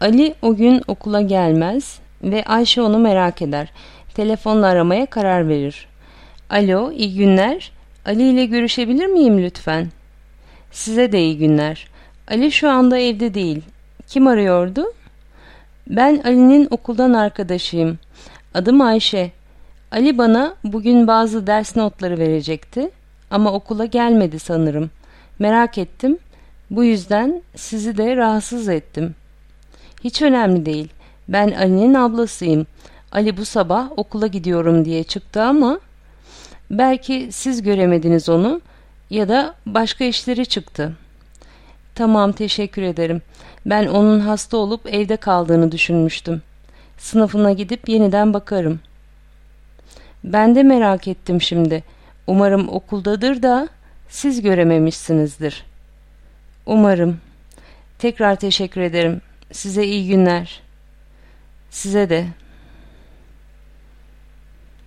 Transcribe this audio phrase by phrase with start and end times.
[0.00, 3.72] Ali o gün okula gelmez ve Ayşe onu merak eder.
[4.14, 5.86] Telefonla aramaya karar verir.
[6.50, 7.72] Alo, iyi günler.
[8.06, 9.88] Ali ile görüşebilir miyim lütfen?
[10.72, 11.88] Size de iyi günler.
[12.28, 13.62] Ali şu anda evde değil.
[14.06, 14.84] Kim arıyordu?
[15.86, 17.98] Ben Ali'nin okuldan arkadaşıyım.
[18.54, 19.30] Adım Ayşe.
[19.92, 22.90] Ali bana bugün bazı ders notları verecekti
[23.30, 24.90] ama okula gelmedi sanırım.
[25.38, 26.18] Merak ettim.
[26.70, 29.14] Bu yüzden sizi de rahatsız ettim.
[30.04, 30.88] Hiç önemli değil.
[31.28, 32.66] Ben Ali'nin ablasıyım.
[33.12, 35.80] Ali bu sabah okula gidiyorum diye çıktı ama
[36.70, 38.60] belki siz göremediniz onu
[39.10, 40.92] ya da başka işleri çıktı.
[41.94, 43.22] Tamam teşekkür ederim.
[43.66, 46.42] Ben onun hasta olup evde kaldığını düşünmüştüm.
[46.98, 48.80] Sınıfına gidip yeniden bakarım.
[50.24, 51.84] Ben de merak ettim şimdi.
[52.26, 53.68] Umarım okuldadır da
[54.08, 55.64] siz görememişsinizdir.
[56.66, 57.20] Umarım.
[57.98, 59.20] Tekrar teşekkür ederim.
[59.52, 60.60] Size iyi günler.
[61.70, 62.26] Size de.